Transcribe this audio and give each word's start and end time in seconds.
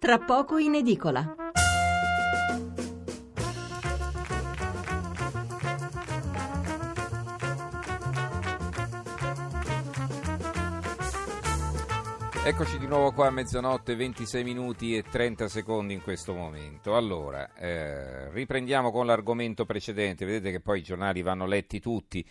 tra 0.00 0.18
poco 0.18 0.56
in 0.56 0.76
edicola. 0.76 1.34
Eccoci 12.42 12.78
di 12.78 12.86
nuovo 12.86 13.12
qua 13.12 13.26
a 13.26 13.30
mezzanotte, 13.30 13.94
26 13.94 14.42
minuti 14.42 14.96
e 14.96 15.02
30 15.02 15.48
secondi 15.48 15.92
in 15.92 16.00
questo 16.00 16.32
momento. 16.32 16.96
Allora, 16.96 17.52
eh, 17.52 18.30
riprendiamo 18.30 18.90
con 18.90 19.04
l'argomento 19.04 19.66
precedente. 19.66 20.24
Vedete 20.24 20.50
che 20.50 20.60
poi 20.60 20.78
i 20.78 20.82
giornali 20.82 21.20
vanno 21.20 21.44
letti 21.44 21.78
tutti. 21.78 22.26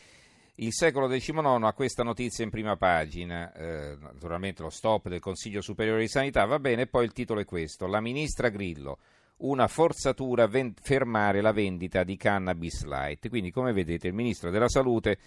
Il 0.61 0.73
secolo 0.73 1.07
XIX 1.07 1.63
ha 1.63 1.73
questa 1.73 2.03
notizia 2.03 2.43
in 2.43 2.49
prima 2.49 2.75
pagina, 2.75 3.53
eh, 3.53 3.95
naturalmente 3.97 4.61
lo 4.61 4.69
stop 4.69 5.07
del 5.07 5.21
Consiglio 5.21 5.61
Superiore 5.61 6.01
di 6.01 6.09
Sanità, 6.09 6.43
va 6.43 6.59
bene, 6.59 6.85
poi 6.85 7.05
il 7.05 7.13
titolo 7.13 7.39
è 7.39 7.45
questo. 7.45 7.87
La 7.87 8.01
ministra 8.01 8.49
Grillo, 8.49 8.97
una 9.37 9.69
forzatura 9.69 10.47
ven- 10.47 10.73
fermare 10.73 11.39
la 11.39 11.53
vendita 11.53 12.03
di 12.03 12.17
cannabis 12.17 12.83
light. 12.83 13.29
Quindi, 13.29 13.51
come 13.51 13.71
vedete, 13.71 14.07
il 14.07 14.13
Ministro 14.13 14.49
della 14.49 14.67
Salute 14.67 15.17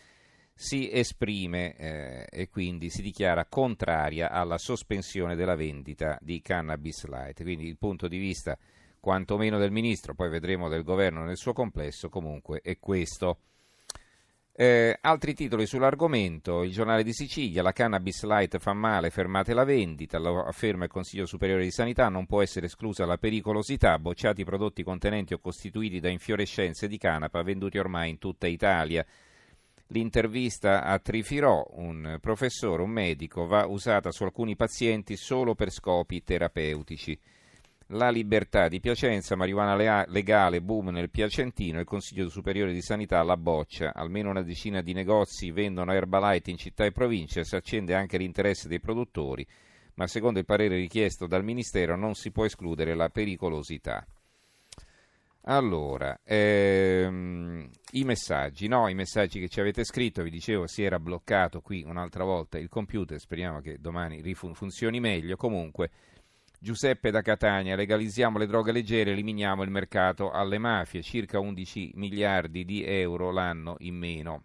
si 0.52 0.92
esprime 0.92 1.76
eh, 1.76 2.26
e 2.28 2.50
quindi 2.50 2.90
si 2.90 3.00
dichiara 3.00 3.46
contraria 3.46 4.30
alla 4.30 4.58
sospensione 4.58 5.34
della 5.34 5.56
vendita 5.56 6.18
di 6.20 6.42
cannabis 6.42 7.06
light. 7.06 7.42
Quindi 7.42 7.66
il 7.66 7.78
punto 7.78 8.06
di 8.06 8.18
vista 8.18 8.58
quantomeno 9.00 9.56
del 9.56 9.70
ministro, 9.70 10.14
poi 10.14 10.28
vedremo 10.28 10.68
del 10.68 10.82
governo 10.82 11.24
nel 11.24 11.38
suo 11.38 11.54
complesso, 11.54 12.10
comunque 12.10 12.60
è 12.60 12.76
questo. 12.78 13.38
Eh, 14.54 14.98
altri 15.00 15.32
titoli 15.32 15.64
sull'argomento, 15.64 16.62
il 16.62 16.72
giornale 16.72 17.02
di 17.02 17.14
Sicilia, 17.14 17.62
la 17.62 17.72
cannabis 17.72 18.22
light 18.24 18.58
fa 18.58 18.74
male, 18.74 19.08
fermate 19.08 19.54
la 19.54 19.64
vendita, 19.64 20.18
lo 20.18 20.42
afferma 20.42 20.84
il 20.84 20.90
Consiglio 20.90 21.24
Superiore 21.24 21.62
di 21.62 21.70
Sanità, 21.70 22.10
non 22.10 22.26
può 22.26 22.42
essere 22.42 22.66
esclusa 22.66 23.06
la 23.06 23.16
pericolosità, 23.16 23.98
bocciati 23.98 24.44
prodotti 24.44 24.82
contenenti 24.82 25.32
o 25.32 25.38
costituiti 25.38 26.00
da 26.00 26.10
infiorescenze 26.10 26.86
di 26.86 26.98
canapa 26.98 27.42
venduti 27.42 27.78
ormai 27.78 28.10
in 28.10 28.18
tutta 28.18 28.46
Italia. 28.46 29.06
L'intervista 29.86 30.84
a 30.84 30.98
Trifirò, 30.98 31.66
un 31.76 32.18
professore, 32.20 32.82
un 32.82 32.90
medico, 32.90 33.46
va 33.46 33.64
usata 33.64 34.10
su 34.10 34.24
alcuni 34.24 34.54
pazienti 34.54 35.16
solo 35.16 35.54
per 35.54 35.70
scopi 35.70 36.22
terapeutici. 36.22 37.18
La 37.94 38.08
libertà 38.08 38.68
di 38.68 38.80
Piacenza, 38.80 39.36
marijuana 39.36 40.06
legale, 40.08 40.62
boom 40.62 40.88
nel 40.88 41.10
Piacentino, 41.10 41.78
il 41.78 41.84
Consiglio 41.84 42.30
Superiore 42.30 42.72
di 42.72 42.80
Sanità 42.80 43.22
la 43.22 43.36
boccia. 43.36 43.92
Almeno 43.92 44.30
una 44.30 44.40
decina 44.40 44.80
di 44.80 44.94
negozi 44.94 45.50
vendono 45.50 45.92
Herbalife 45.92 46.50
in 46.50 46.56
città 46.56 46.86
e 46.86 46.92
province, 46.92 47.44
si 47.44 47.54
accende 47.54 47.94
anche 47.94 48.16
l'interesse 48.16 48.66
dei 48.66 48.80
produttori, 48.80 49.46
ma 49.96 50.06
secondo 50.06 50.38
il 50.38 50.46
parere 50.46 50.76
richiesto 50.76 51.26
dal 51.26 51.44
Ministero 51.44 51.94
non 51.94 52.14
si 52.14 52.30
può 52.30 52.46
escludere 52.46 52.94
la 52.94 53.10
pericolosità. 53.10 54.06
Allora, 55.42 56.18
ehm, 56.24 57.68
i 57.90 58.04
messaggi, 58.04 58.68
no, 58.68 58.88
i 58.88 58.94
messaggi 58.94 59.38
che 59.38 59.48
ci 59.48 59.60
avete 59.60 59.84
scritto, 59.84 60.22
vi 60.22 60.30
dicevo, 60.30 60.66
si 60.66 60.82
era 60.82 60.98
bloccato 60.98 61.60
qui 61.60 61.82
un'altra 61.82 62.24
volta 62.24 62.56
il 62.56 62.70
computer, 62.70 63.20
speriamo 63.20 63.60
che 63.60 63.76
domani 63.78 64.22
funzioni 64.32 64.98
meglio. 64.98 65.36
Comunque, 65.36 65.90
Giuseppe 66.62 67.10
da 67.10 67.22
Catania, 67.22 67.74
legalizziamo 67.74 68.38
le 68.38 68.46
droghe 68.46 68.70
leggere, 68.70 69.10
eliminiamo 69.10 69.64
il 69.64 69.70
mercato 69.70 70.30
alle 70.30 70.58
mafie, 70.58 71.02
circa 71.02 71.40
11 71.40 71.90
miliardi 71.96 72.64
di 72.64 72.84
euro 72.84 73.32
l'anno 73.32 73.74
in 73.80 73.96
meno. 73.96 74.44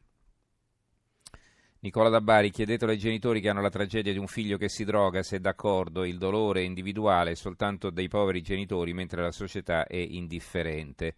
Nicola 1.81 2.09
da 2.09 2.19
Bari, 2.19 2.49
chiedetelo 2.49 2.89
ai 2.89 2.97
genitori 2.97 3.39
che 3.39 3.49
hanno 3.49 3.61
la 3.61 3.69
tragedia 3.69 4.11
di 4.13 4.17
un 4.17 4.25
figlio 4.25 4.57
che 4.57 4.67
si 4.67 4.83
droga 4.83 5.21
se 5.21 5.39
d'accordo, 5.39 6.03
il 6.05 6.17
dolore 6.17 6.63
individuale 6.63 7.29
è 7.29 7.35
soltanto 7.35 7.91
dei 7.91 8.07
poveri 8.07 8.41
genitori 8.41 8.93
mentre 8.93 9.21
la 9.21 9.31
società 9.31 9.85
è 9.85 9.97
indifferente. 9.97 11.13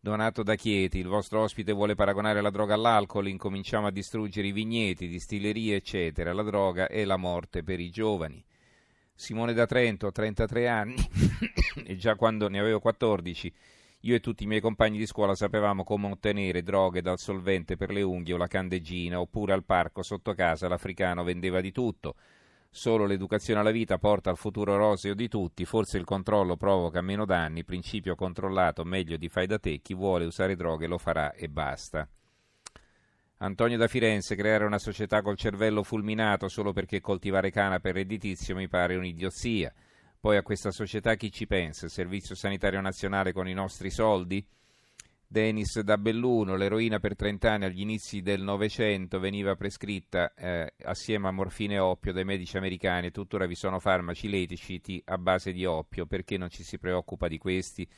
Donato 0.00 0.42
da 0.42 0.56
Chieti, 0.56 0.98
il 0.98 1.06
vostro 1.06 1.42
ospite 1.42 1.70
vuole 1.70 1.94
paragonare 1.94 2.40
la 2.40 2.50
droga 2.50 2.74
all'alcol, 2.74 3.28
incominciamo 3.28 3.86
a 3.86 3.92
distruggere 3.92 4.48
i 4.48 4.52
vigneti, 4.52 5.06
distillerie, 5.06 5.76
eccetera. 5.76 6.32
La 6.32 6.42
droga 6.42 6.88
è 6.88 7.04
la 7.04 7.16
morte 7.16 7.62
per 7.62 7.78
i 7.78 7.90
giovani. 7.90 8.44
Simone 9.18 9.52
da 9.52 9.66
Trento, 9.66 10.12
33 10.12 10.68
anni, 10.68 10.94
e 11.84 11.96
già 11.96 12.14
quando 12.14 12.48
ne 12.48 12.60
avevo 12.60 12.78
14 12.78 13.52
io 14.02 14.14
e 14.14 14.20
tutti 14.20 14.44
i 14.44 14.46
miei 14.46 14.60
compagni 14.60 14.96
di 14.96 15.06
scuola 15.06 15.34
sapevamo 15.34 15.82
come 15.82 16.06
ottenere 16.06 16.62
droghe 16.62 17.02
dal 17.02 17.18
solvente 17.18 17.76
per 17.76 17.90
le 17.90 18.02
unghie 18.02 18.34
o 18.34 18.36
la 18.36 18.46
candeggina, 18.46 19.18
oppure 19.18 19.52
al 19.52 19.64
parco 19.64 20.04
sotto 20.04 20.34
casa 20.34 20.68
l'africano 20.68 21.24
vendeva 21.24 21.60
di 21.60 21.72
tutto. 21.72 22.14
Solo 22.70 23.06
l'educazione 23.06 23.58
alla 23.58 23.72
vita 23.72 23.98
porta 23.98 24.30
al 24.30 24.36
futuro 24.36 24.76
roseo 24.76 25.14
di 25.14 25.26
tutti, 25.26 25.64
forse 25.64 25.98
il 25.98 26.04
controllo 26.04 26.56
provoca 26.56 27.00
meno 27.00 27.24
danni, 27.24 27.64
principio 27.64 28.14
controllato 28.14 28.84
meglio 28.84 29.16
di 29.16 29.28
fai 29.28 29.48
da 29.48 29.58
te, 29.58 29.80
chi 29.80 29.94
vuole 29.94 30.26
usare 30.26 30.54
droghe 30.54 30.86
lo 30.86 30.96
farà 30.96 31.32
e 31.32 31.48
basta. 31.48 32.08
Antonio 33.40 33.76
da 33.76 33.86
Firenze, 33.86 34.34
creare 34.34 34.64
una 34.64 34.80
società 34.80 35.22
col 35.22 35.36
cervello 35.36 35.84
fulminato 35.84 36.48
solo 36.48 36.72
perché 36.72 37.00
coltivare 37.00 37.52
canapa 37.52 37.88
è 37.88 37.92
redditizio 37.92 38.56
mi 38.56 38.66
pare 38.66 38.96
un'idiozia. 38.96 39.72
Poi 40.18 40.36
a 40.36 40.42
questa 40.42 40.72
società 40.72 41.14
chi 41.14 41.30
ci 41.30 41.46
pensa? 41.46 41.84
Il 41.84 41.92
Servizio 41.92 42.34
Sanitario 42.34 42.80
Nazionale 42.80 43.32
con 43.32 43.46
i 43.46 43.52
nostri 43.52 43.90
soldi? 43.90 44.44
Denis 45.24 45.78
da 45.80 45.98
Belluno, 45.98 46.56
l'eroina 46.56 46.98
per 46.98 47.14
30 47.14 47.52
anni 47.52 47.64
agli 47.66 47.80
inizi 47.82 48.22
del 48.22 48.42
Novecento 48.42 49.20
veniva 49.20 49.54
prescritta 49.54 50.34
eh, 50.34 50.72
assieme 50.82 51.28
a 51.28 51.30
morfine 51.30 51.74
e 51.74 51.78
oppio 51.78 52.12
dai 52.12 52.24
medici 52.24 52.56
americani 52.56 53.06
e 53.06 53.10
tuttora 53.12 53.46
vi 53.46 53.54
sono 53.54 53.78
farmaci 53.78 54.28
leciti 54.28 55.00
a 55.04 55.16
base 55.16 55.52
di 55.52 55.64
oppio. 55.64 56.06
Perché 56.06 56.38
non 56.38 56.50
ci 56.50 56.64
si 56.64 56.76
preoccupa 56.78 57.28
di 57.28 57.38
questi? 57.38 57.88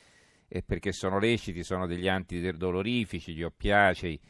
E 0.49 0.63
perché 0.63 0.93
sono 0.93 1.19
leciti, 1.19 1.63
sono 1.63 1.87
degli 1.87 2.09
antidolorifici, 2.09 3.33
gli 3.33 3.43
oppiacei, 3.43 4.21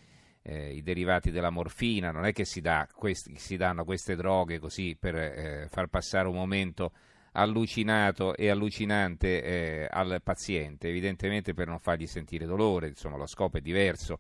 eh, 0.42 0.72
i 0.72 0.82
derivati 0.82 1.30
della 1.30 1.50
morfina. 1.50 2.10
Non 2.10 2.24
è 2.24 2.32
che 2.32 2.44
si, 2.44 2.60
dà 2.60 2.88
questi, 2.92 3.36
si 3.36 3.56
danno 3.56 3.84
queste 3.84 4.16
droghe 4.16 4.58
così 4.58 4.96
per 4.98 5.14
eh, 5.16 5.66
far 5.70 5.86
passare 5.86 6.28
un 6.28 6.34
momento 6.34 6.92
allucinato 7.32 8.34
e 8.34 8.48
allucinante 8.48 9.42
eh, 9.42 9.88
al 9.90 10.20
paziente, 10.22 10.88
evidentemente 10.88 11.54
per 11.54 11.68
non 11.68 11.78
fargli 11.78 12.06
sentire 12.06 12.44
dolore, 12.44 12.88
insomma 12.88 13.16
lo 13.16 13.26
scopo 13.26 13.58
è 13.58 13.60
diverso, 13.60 14.18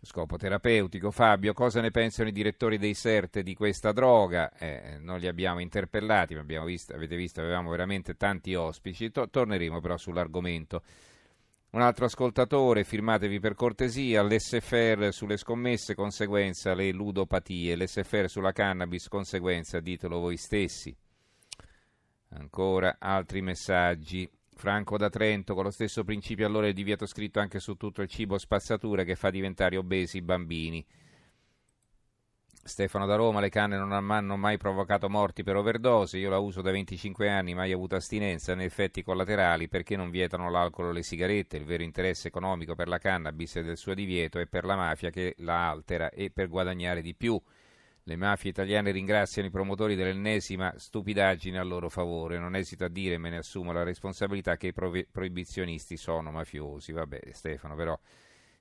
scopo 0.00 0.36
terapeutico. 0.36 1.10
Fabio, 1.10 1.52
cosa 1.52 1.80
ne 1.80 1.90
pensano 1.90 2.28
i 2.28 2.32
direttori 2.32 2.78
dei 2.78 2.94
CERT 2.94 3.40
di 3.40 3.54
questa 3.54 3.92
droga? 3.92 4.52
Eh, 4.56 4.98
non 5.00 5.18
li 5.18 5.26
abbiamo 5.26 5.58
interpellati, 5.58 6.34
ma 6.34 6.40
abbiamo 6.40 6.66
visto, 6.66 6.94
avete 6.94 7.16
visto, 7.16 7.40
avevamo 7.40 7.70
veramente 7.70 8.16
tanti 8.16 8.54
ospiti, 8.54 9.10
to- 9.10 9.28
torneremo 9.28 9.80
però 9.80 9.96
sull'argomento. 9.96 10.82
Un 11.70 11.82
altro 11.82 12.06
ascoltatore, 12.06 12.84
firmatevi 12.84 13.38
per 13.38 13.54
cortesia, 13.54 14.22
l'SFR 14.22 15.08
sulle 15.10 15.36
scommesse, 15.36 15.94
conseguenza 15.94 16.74
le 16.74 16.90
ludopatie, 16.90 17.76
l'SFR 17.76 18.28
sulla 18.28 18.52
cannabis, 18.52 19.08
conseguenza 19.08 19.80
ditelo 19.80 20.20
voi 20.20 20.36
stessi. 20.36 20.96
Ancora 22.30 22.96
altri 22.98 23.42
messaggi. 23.42 24.30
Franco 24.54 24.96
da 24.96 25.10
Trento, 25.10 25.54
con 25.54 25.64
lo 25.64 25.70
stesso 25.70 26.02
principio 26.02 26.46
allora 26.46 26.66
il 26.66 26.72
divieto 26.72 27.04
scritto 27.04 27.40
anche 27.40 27.60
su 27.60 27.74
tutto 27.74 28.00
il 28.00 28.08
cibo 28.08 28.38
spazzatura 28.38 29.04
che 29.04 29.14
fa 29.14 29.28
diventare 29.28 29.76
obesi 29.76 30.16
i 30.16 30.22
bambini. 30.22 30.84
Stefano 32.66 33.06
da 33.06 33.14
Roma, 33.14 33.40
le 33.40 33.48
canne 33.48 33.76
non 33.76 33.92
hanno 33.92 34.36
mai 34.36 34.56
provocato 34.56 35.08
morti 35.08 35.44
per 35.44 35.54
overdose, 35.54 36.18
io 36.18 36.28
la 36.28 36.38
uso 36.38 36.62
da 36.62 36.72
25 36.72 37.30
anni, 37.30 37.54
mai 37.54 37.70
avuto 37.72 37.94
astinenza 37.94 38.54
né 38.54 38.64
effetti 38.64 39.04
collaterali, 39.04 39.68
perché 39.68 39.96
non 39.96 40.10
vietano 40.10 40.50
l'alcol 40.50 40.86
o 40.86 40.90
le 40.90 41.04
sigarette? 41.04 41.56
Il 41.56 41.64
vero 41.64 41.84
interesse 41.84 42.26
economico 42.28 42.74
per 42.74 42.88
la 42.88 42.98
cannabis 42.98 43.56
e 43.56 43.62
del 43.62 43.76
suo 43.76 43.94
divieto 43.94 44.40
è 44.40 44.46
per 44.46 44.64
la 44.64 44.74
mafia 44.74 45.10
che 45.10 45.34
la 45.38 45.70
altera 45.70 46.10
e 46.10 46.30
per 46.30 46.48
guadagnare 46.48 47.02
di 47.02 47.14
più. 47.14 47.40
Le 48.02 48.16
mafie 48.16 48.50
italiane 48.50 48.90
ringraziano 48.90 49.48
i 49.48 49.50
promotori 49.50 49.94
dell'ennesima 49.94 50.74
stupidaggine 50.76 51.58
a 51.58 51.64
loro 51.64 51.88
favore. 51.88 52.38
Non 52.38 52.54
esito 52.54 52.84
a 52.84 52.88
dire, 52.88 53.16
me 53.18 53.30
ne 53.30 53.38
assumo 53.38 53.72
la 53.72 53.82
responsabilità, 53.84 54.56
che 54.56 54.68
i 54.68 55.06
proibizionisti 55.10 55.96
sono 55.96 56.30
mafiosi. 56.30 56.92
Vabbè, 56.92 57.20
Stefano, 57.32 57.74
però 57.74 57.98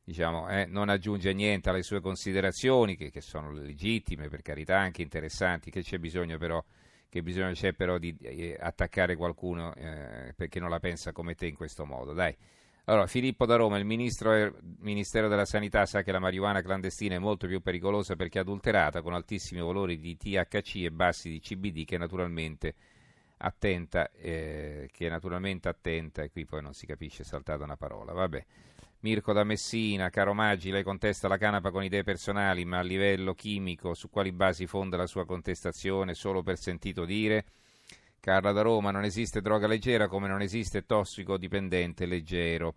diciamo, 0.05 0.47
eh, 0.49 0.65
non 0.65 0.87
aggiunge 0.87 1.33
niente 1.33 1.69
alle 1.69 1.81
sue 1.81 1.99
considerazioni, 1.99 2.95
che, 2.95 3.09
che, 3.09 3.21
sono 3.21 3.51
legittime, 3.51 4.29
per 4.29 4.43
carità, 4.43 4.77
anche 4.77 5.01
interessanti, 5.01 5.71
che 5.71 5.81
c'è 5.81 5.97
bisogno 5.97 6.37
però, 6.37 6.63
bisogno 7.09 7.53
c'è 7.53 7.73
però 7.73 7.97
di 7.97 8.15
eh, 8.21 8.57
attaccare 8.59 9.15
qualcuno 9.15 9.73
eh, 9.73 10.33
perché 10.35 10.59
non 10.59 10.69
la 10.69 10.79
pensa 10.79 11.11
come 11.11 11.33
te 11.33 11.47
in 11.47 11.55
questo 11.55 11.85
modo. 11.85 12.13
Dai. 12.13 12.35
Allora, 12.87 13.07
Filippo 13.07 13.47
da 13.47 13.55
Roma, 13.55 13.79
il 13.79 13.85
ministro, 13.85 14.53
Ministero 14.81 15.27
della 15.27 15.45
Sanità 15.45 15.87
sa 15.87 16.03
che 16.03 16.11
la 16.11 16.19
marijuana 16.19 16.61
clandestina 16.61 17.15
è 17.15 17.19
molto 17.19 17.47
più 17.47 17.59
pericolosa 17.61 18.15
perché 18.15 18.37
adulterata 18.37 19.01
con 19.01 19.15
altissimi 19.15 19.59
valori 19.59 19.97
di 19.97 20.15
THC 20.15 20.83
e 20.83 20.91
bassi 20.91 21.29
di 21.31 21.39
CBD 21.39 21.83
che 21.83 21.97
naturalmente 21.97 22.75
attenta, 23.37 24.11
eh, 24.11 24.87
che 24.91 25.09
naturalmente 25.09 25.67
attenta, 25.67 26.21
e 26.21 26.29
qui 26.29 26.45
poi 26.45 26.61
non 26.61 26.73
si 26.73 26.85
capisce, 26.85 27.23
è 27.23 27.25
saltata 27.25 27.63
una 27.63 27.75
parola, 27.75 28.13
vabbè. 28.13 28.45
Mirko 28.99 29.33
da 29.33 29.43
Messina, 29.43 30.09
caro 30.09 30.33
Maggi, 30.33 30.71
lei 30.71 30.83
contesta 30.83 31.27
la 31.27 31.37
canapa 31.37 31.69
con 31.69 31.83
idee 31.83 32.03
personali, 32.03 32.65
ma 32.65 32.79
a 32.79 32.81
livello 32.81 33.33
chimico 33.35 33.93
su 33.93 34.09
quali 34.09 34.31
basi 34.31 34.65
fonda 34.65 34.97
la 34.97 35.05
sua 35.05 35.25
contestazione 35.25 36.15
solo 36.15 36.41
per 36.41 36.57
sentito 36.57 37.05
dire? 37.05 37.45
Carla 38.19 38.51
da 38.51 38.63
Roma, 38.63 38.89
non 38.89 39.03
esiste 39.03 39.41
droga 39.41 39.67
leggera 39.67 40.07
come 40.07 40.27
non 40.27 40.41
esiste 40.41 40.85
tossicodipendente 40.85 42.07
leggero. 42.07 42.73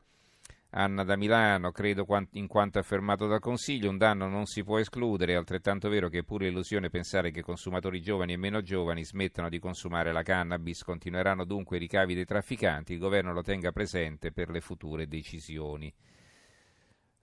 Anna 0.70 1.02
da 1.02 1.16
Milano, 1.16 1.72
credo 1.72 2.06
in 2.32 2.46
quanto 2.46 2.78
affermato 2.78 3.26
dal 3.26 3.40
Consiglio, 3.40 3.88
un 3.88 3.96
danno 3.96 4.28
non 4.28 4.44
si 4.44 4.62
può 4.62 4.78
escludere, 4.78 5.32
è 5.32 5.36
altrettanto 5.36 5.88
vero 5.88 6.10
che 6.10 6.18
è 6.18 6.24
pure 6.24 6.48
illusione 6.48 6.90
pensare 6.90 7.30
che 7.30 7.40
consumatori 7.40 8.02
giovani 8.02 8.34
e 8.34 8.36
meno 8.36 8.60
giovani 8.60 9.02
smettano 9.02 9.48
di 9.48 9.58
consumare 9.58 10.12
la 10.12 10.22
cannabis, 10.22 10.82
continueranno 10.82 11.44
dunque 11.44 11.76
i 11.78 11.80
ricavi 11.80 12.14
dei 12.14 12.26
trafficanti, 12.26 12.92
il 12.92 12.98
governo 12.98 13.32
lo 13.32 13.40
tenga 13.42 13.72
presente 13.72 14.30
per 14.30 14.50
le 14.50 14.60
future 14.60 15.08
decisioni. 15.08 15.92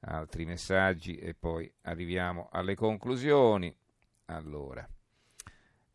Altri 0.07 0.45
messaggi 0.45 1.15
e 1.17 1.35
poi 1.35 1.71
arriviamo 1.83 2.49
alle 2.51 2.73
conclusioni. 2.73 3.75
Allora. 4.25 4.87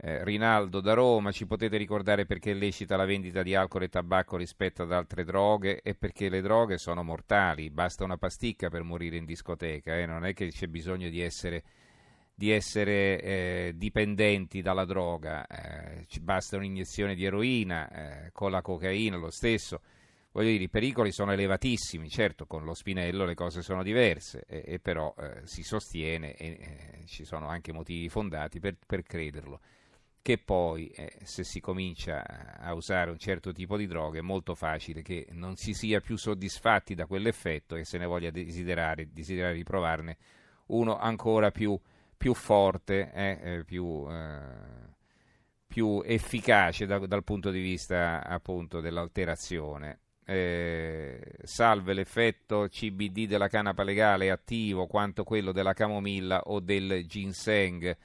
Eh, 0.03 0.25
Rinaldo 0.25 0.81
da 0.81 0.95
Roma, 0.95 1.31
ci 1.31 1.45
potete 1.45 1.77
ricordare 1.77 2.25
perché 2.25 2.53
è 2.53 2.55
lecita 2.55 2.97
la 2.97 3.05
vendita 3.05 3.43
di 3.43 3.55
alcol 3.55 3.83
e 3.83 3.89
tabacco 3.91 4.39
rispetto 4.39 4.83
ad 4.83 4.93
altre 4.93 5.25
droghe 5.25 5.83
e 5.83 5.95
perché 5.95 6.31
le 6.31 6.41
droghe 6.41 6.79
sono 6.79 7.03
mortali, 7.03 7.69
basta 7.69 8.05
una 8.05 8.17
pasticca 8.17 8.71
per 8.71 8.83
morire 8.83 9.19
in 9.19 9.27
discoteca, 9.27 9.99
eh? 9.99 10.07
non 10.07 10.25
è 10.25 10.33
che 10.33 10.49
c'è 10.49 10.69
bisogno 10.69 11.11
di 11.11 11.21
essere, 11.21 11.65
di 12.35 12.51
essere 12.51 13.21
eh, 13.21 13.73
dipendenti 13.77 14.63
dalla 14.63 14.87
droga, 14.87 15.47
eh, 15.47 16.07
basta 16.23 16.57
un'iniezione 16.57 17.15
di 17.15 17.27
eroina, 17.27 17.91
eh, 17.91 18.31
con 18.33 18.51
la 18.51 18.63
cocaina 18.63 19.19
lo 19.19 19.31
stesso. 19.31 19.83
Voglio 20.33 20.49
dire, 20.49 20.65
i 20.65 20.71
pericoli 20.71 21.13
sono 21.13 21.33
elevatissimi, 21.33 22.09
certo 22.09 22.47
con 22.47 22.65
lo 22.65 22.73
spinello 22.73 23.27
le 23.27 23.35
cose 23.35 23.61
sono 23.61 23.83
diverse, 23.83 24.47
però 24.81 25.13
eh, 25.19 25.41
si 25.45 25.63
sostiene 25.63 26.35
e 26.37 27.03
ci 27.05 27.25
sono 27.27 27.49
anche 27.49 27.73
motivi 27.73 28.09
fondati 28.09 28.61
per, 28.61 28.77
per 28.87 29.03
crederlo 29.03 29.61
che 30.23 30.39
poi 30.39 30.89
eh, 30.89 31.19
se 31.23 31.45
si 31.45 31.61
comincia 31.61 32.59
a 32.59 32.75
usare 32.75 33.11
un 33.11 33.19
certo 33.19 33.53
tipo 33.53 33.77
di 33.77 33.87
droghe 33.87 34.19
è 34.19 34.23
molto 34.23 34.55
facile 34.55 35.03
che 35.03 35.27
non 35.31 35.57
si 35.57 35.73
sia 35.73 36.01
più 36.01 36.17
soddisfatti 36.17 36.95
da 36.95 37.07
quell'effetto 37.07 37.75
e 37.75 37.85
se 37.85 37.97
ne 37.99 38.05
voglia 38.05 38.31
desiderare, 38.31 39.09
desiderare 39.13 39.55
di 39.55 39.63
provarne 39.63 40.19
uno 40.67 40.99
ancora 40.99 41.51
più, 41.51 41.79
più 42.17 42.35
forte, 42.35 43.11
eh, 43.13 43.39
eh, 43.43 43.65
più, 43.65 44.07
eh, 44.11 44.95
più, 45.67 46.03
efficace 46.05 46.87
da, 46.87 46.99
dal 46.99 47.25
punto 47.25 47.51
di 47.51 47.61
vista 47.61 48.23
appunto 48.25 48.81
dell'alterazione. 48.81 50.01
Eh, 50.25 51.21
salve 51.43 51.93
l'effetto 51.93 52.69
CBD 52.69 53.27
della 53.27 53.49
canapa 53.49 53.83
legale 53.83 54.31
attivo 54.31 54.87
quanto 54.87 55.25
quello 55.25 55.51
della 55.51 55.73
camomilla 55.73 56.43
o 56.43 56.61
del 56.61 57.05
ginseng. 57.07 57.97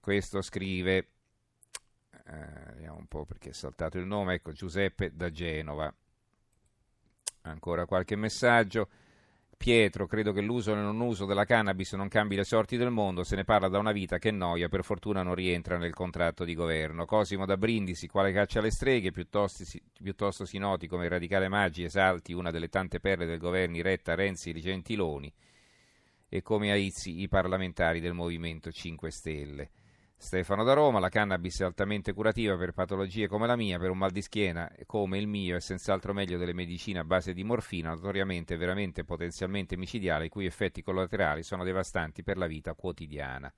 Questo 0.00 0.40
scrive 0.40 1.11
eh, 2.26 2.72
vediamo 2.74 2.98
un 2.98 3.06
po' 3.06 3.24
perché 3.24 3.50
è 3.50 3.52
saltato 3.52 3.98
il 3.98 4.06
nome, 4.06 4.34
ecco 4.34 4.52
Giuseppe 4.52 5.14
da 5.14 5.30
Genova. 5.30 5.92
Ancora 7.42 7.86
qualche 7.86 8.16
messaggio. 8.16 8.88
Pietro, 9.56 10.08
credo 10.08 10.32
che 10.32 10.40
l'uso 10.40 10.72
e 10.72 10.74
non 10.74 10.98
uso 10.98 11.24
della 11.24 11.44
cannabis 11.44 11.92
non 11.92 12.08
cambi 12.08 12.34
le 12.34 12.42
sorti 12.42 12.76
del 12.76 12.90
mondo, 12.90 13.22
se 13.22 13.36
ne 13.36 13.44
parla 13.44 13.68
da 13.68 13.78
una 13.78 13.92
vita 13.92 14.18
che 14.18 14.32
noia, 14.32 14.68
per 14.68 14.82
fortuna 14.82 15.22
non 15.22 15.36
rientra 15.36 15.78
nel 15.78 15.94
contratto 15.94 16.42
di 16.42 16.54
governo. 16.54 17.04
Cosimo 17.04 17.46
da 17.46 17.56
Brindisi, 17.56 18.08
quale 18.08 18.32
caccia 18.32 18.58
alle 18.58 18.72
streghe, 18.72 19.12
piuttosto 19.12 19.64
si, 19.64 19.80
piuttosto 20.02 20.44
si 20.44 20.58
noti 20.58 20.88
come 20.88 21.04
il 21.04 21.10
radicale 21.10 21.46
Maggi 21.46 21.84
esalti 21.84 22.32
una 22.32 22.50
delle 22.50 22.68
tante 22.68 22.98
perle 22.98 23.24
del 23.24 23.38
governo 23.38 23.80
retta 23.82 24.16
Renzi 24.16 24.50
e 24.50 24.58
Gentiloni 24.58 25.32
e 26.28 26.42
come 26.42 26.72
aizzi 26.72 27.20
i 27.20 27.28
parlamentari 27.28 28.00
del 28.00 28.14
Movimento 28.14 28.72
5 28.72 29.10
Stelle. 29.10 29.70
Stefano 30.22 30.62
da 30.62 30.72
Roma, 30.72 31.00
la 31.00 31.08
cannabis 31.08 31.60
è 31.60 31.64
altamente 31.64 32.12
curativa 32.12 32.56
per 32.56 32.70
patologie 32.70 33.26
come 33.26 33.48
la 33.48 33.56
mia, 33.56 33.80
per 33.80 33.90
un 33.90 33.98
mal 33.98 34.12
di 34.12 34.22
schiena 34.22 34.70
come 34.86 35.18
il 35.18 35.26
mio 35.26 35.56
è 35.56 35.60
senz'altro 35.60 36.12
meglio 36.12 36.38
delle 36.38 36.54
medicine 36.54 37.00
a 37.00 37.04
base 37.04 37.34
di 37.34 37.42
morfina, 37.42 37.90
notoriamente 37.90 38.56
veramente 38.56 39.02
potenzialmente 39.02 39.76
micidiale, 39.76 40.26
i 40.26 40.28
cui 40.28 40.46
effetti 40.46 40.80
collaterali 40.80 41.42
sono 41.42 41.64
devastanti 41.64 42.22
per 42.22 42.38
la 42.38 42.46
vita 42.46 42.74
quotidiana. 42.74 43.52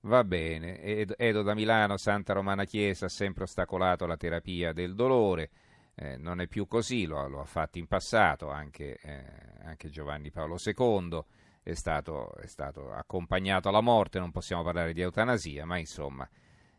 Va 0.00 0.24
bene, 0.24 0.80
Edo 0.80 1.42
da 1.42 1.54
Milano, 1.54 1.96
Santa 1.96 2.32
Romana 2.32 2.64
Chiesa 2.64 3.06
ha 3.06 3.08
sempre 3.08 3.44
ostacolato 3.44 4.04
la 4.04 4.16
terapia 4.16 4.72
del 4.72 4.96
dolore, 4.96 5.50
eh, 5.94 6.16
non 6.16 6.40
è 6.40 6.48
più 6.48 6.66
così, 6.66 7.06
lo, 7.06 7.28
lo, 7.28 7.40
ha 7.40 7.46
fatto 7.46 7.78
in 7.78 7.86
passato 7.86 8.50
anche, 8.50 8.98
eh, 9.00 9.24
anche 9.62 9.90
Giovanni 9.90 10.32
Paolo 10.32 10.58
II 10.60 11.24
è 11.70 11.74
stato, 11.74 12.34
è 12.36 12.46
stato 12.46 12.90
accompagnato 12.92 13.68
alla 13.68 13.82
morte, 13.82 14.18
non 14.18 14.30
possiamo 14.30 14.62
parlare 14.62 14.94
di 14.94 15.02
eutanasia, 15.02 15.66
ma 15.66 15.76
insomma 15.76 16.26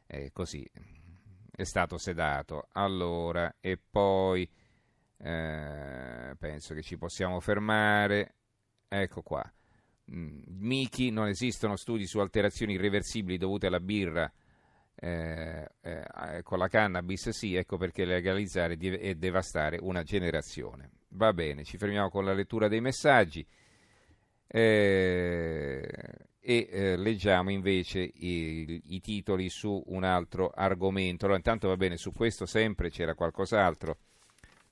è 0.07 0.31
così, 0.31 0.67
è 1.51 1.63
stato 1.63 1.99
sedato. 1.99 2.69
Allora, 2.71 3.57
e 3.59 3.77
poi 3.77 4.49
eh, 5.17 6.35
penso 6.39 6.73
che 6.73 6.81
ci 6.81 6.97
possiamo 6.97 7.39
fermare. 7.39 8.33
Ecco 8.87 9.21
qua. 9.21 9.43
Mm, 10.11 10.41
Miki, 10.47 11.11
non 11.11 11.27
esistono 11.27 11.75
studi 11.75 12.07
su 12.07 12.17
alterazioni 12.17 12.73
irreversibili 12.73 13.37
dovute 13.37 13.67
alla 13.67 13.79
birra 13.79 14.31
eh, 14.95 15.69
eh, 15.81 16.41
con 16.41 16.57
la 16.57 16.67
cannabis, 16.67 17.29
sì, 17.29 17.53
ecco 17.53 17.77
perché 17.77 18.05
legalizzare 18.05 18.75
e 18.75 19.13
devastare 19.13 19.77
una 19.79 20.01
generazione. 20.01 20.89
Va 21.09 21.31
bene, 21.31 21.63
ci 21.63 21.77
fermiamo 21.77 22.09
con 22.09 22.25
la 22.25 22.33
lettura 22.33 22.67
dei 22.67 22.81
messaggi. 22.81 23.45
Eh, 24.51 25.87
e 26.41 26.67
eh, 26.71 26.97
leggiamo 26.97 27.51
invece 27.51 27.99
i, 27.99 28.81
i, 28.87 29.01
titoli 29.01 29.49
su 29.49 29.83
un 29.87 30.03
altro 30.03 30.49
argomento. 30.49 31.25
Allora, 31.25 31.37
intanto 31.37 31.67
va 31.67 31.77
bene, 31.77 31.97
su 31.97 32.11
questo 32.11 32.47
sempre 32.47 32.89
c'era 32.89 33.13
qualcos'altro. 33.13 33.97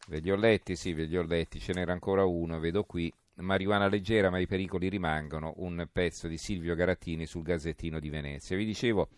Ve 0.08 0.20
li 0.20 0.32
ho 0.32 0.36
letti, 0.36 0.76
sì, 0.76 0.94
ve 0.94 1.04
li 1.04 1.18
ho 1.18 1.24
letti, 1.24 1.60
ce 1.60 1.74
n'era 1.74 1.92
ancora 1.92 2.26
uno, 2.26 2.60
vedo 2.60 2.84
qui. 2.84 3.14
Marijuana 3.36 3.88
leggera, 3.88 4.32
ma 4.32 4.40
i 4.40 4.48
pericoli 4.48 4.90
rimangono. 4.90 5.54
Un 5.58 5.88
pezzo 5.92 6.28
di 6.28 6.38
Silvio 6.38 6.74
Garattini 6.74 7.28
sul 7.28 7.44
Gazzettino 7.44 8.00
di 8.00 8.10
Venezia. 8.10 8.58
Vi 8.58 8.66
dicevo 8.66 9.10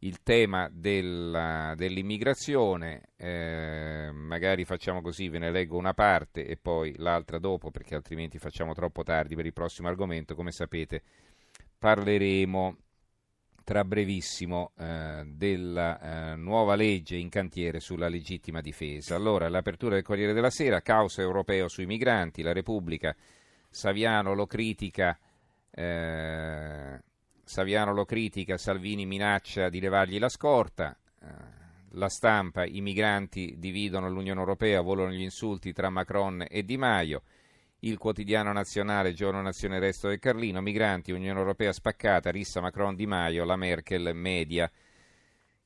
il 0.00 0.22
tema 0.22 0.68
della, 0.70 1.74
dell'immigrazione, 1.76 3.10
eh, 3.16 4.10
magari 4.12 4.64
facciamo 4.64 5.00
così, 5.00 5.28
ve 5.28 5.38
ne 5.38 5.50
leggo 5.50 5.76
una 5.76 5.94
parte 5.94 6.46
e 6.46 6.56
poi 6.56 6.94
l'altra 6.98 7.38
dopo 7.38 7.70
perché 7.70 7.94
altrimenti 7.94 8.38
facciamo 8.38 8.74
troppo 8.74 9.02
tardi 9.02 9.34
per 9.34 9.46
il 9.46 9.52
prossimo 9.52 9.88
argomento, 9.88 10.34
come 10.34 10.52
sapete 10.52 11.02
parleremo 11.78 12.76
tra 13.64 13.84
brevissimo 13.84 14.70
eh, 14.78 15.24
della 15.26 15.98
eh, 16.32 16.36
nuova 16.36 16.76
legge 16.76 17.16
in 17.16 17.28
cantiere 17.28 17.80
sulla 17.80 18.08
legittima 18.08 18.60
difesa. 18.60 19.16
Allora, 19.16 19.48
l'apertura 19.48 19.94
del 19.94 20.04
Corriere 20.04 20.32
della 20.32 20.50
Sera, 20.50 20.82
caos 20.82 21.18
europeo 21.18 21.66
sui 21.66 21.86
migranti, 21.86 22.42
la 22.42 22.52
Repubblica, 22.52 23.16
Saviano 23.68 24.34
lo 24.34 24.46
critica 24.46 25.18
eh, 25.68 26.85
Saviano 27.48 27.94
lo 27.94 28.04
critica, 28.04 28.58
Salvini 28.58 29.06
minaccia 29.06 29.68
di 29.68 29.78
levargli 29.78 30.18
la 30.18 30.28
scorta, 30.28 30.98
eh, 31.22 31.26
la 31.90 32.08
stampa, 32.08 32.66
i 32.66 32.80
migranti 32.80 33.54
dividono 33.56 34.10
l'Unione 34.10 34.40
Europea, 34.40 34.80
volano 34.80 35.12
gli 35.12 35.22
insulti 35.22 35.72
tra 35.72 35.88
Macron 35.88 36.44
e 36.48 36.64
Di 36.64 36.76
Maio, 36.76 37.22
il 37.80 37.98
quotidiano 37.98 38.52
nazionale, 38.52 39.12
giorno 39.12 39.40
nazione 39.42 39.78
resto 39.78 40.08
del 40.08 40.18
Carlino, 40.18 40.60
migranti, 40.60 41.12
Unione 41.12 41.38
Europea 41.38 41.72
spaccata, 41.72 42.32
rissa 42.32 42.60
Macron 42.60 42.96
Di 42.96 43.06
Maio, 43.06 43.44
la 43.44 43.54
Merkel 43.54 44.10
media. 44.12 44.68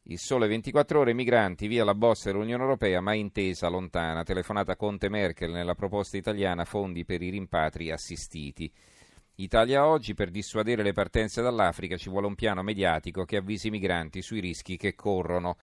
Il 0.02 0.18
sole 0.18 0.48
24 0.48 1.00
ore, 1.00 1.14
migranti, 1.14 1.66
via 1.66 1.82
la 1.82 1.94
bossa 1.94 2.30
dell'Unione 2.30 2.62
Europea, 2.62 3.00
ma 3.00 3.14
intesa 3.14 3.68
lontana, 3.68 4.22
telefonata 4.22 4.76
Conte 4.76 5.08
Merkel 5.08 5.50
nella 5.50 5.74
proposta 5.74 6.18
italiana 6.18 6.66
fondi 6.66 7.06
per 7.06 7.22
i 7.22 7.30
rimpatri 7.30 7.90
assistiti. 7.90 8.70
Italia 9.42 9.86
oggi 9.86 10.12
per 10.12 10.30
dissuadere 10.30 10.82
le 10.82 10.92
partenze 10.92 11.40
dall'Africa 11.40 11.96
ci 11.96 12.10
vuole 12.10 12.26
un 12.26 12.34
piano 12.34 12.62
mediatico 12.62 13.24
che 13.24 13.38
avvisi 13.38 13.68
i 13.68 13.70
migranti 13.70 14.20
sui 14.20 14.38
rischi 14.38 14.76
che 14.76 14.94
corrono. 14.94 15.56